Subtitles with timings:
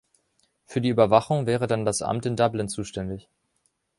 [0.65, 3.29] Für die Überwachung wäre dann das Amt in Dublin zuständig.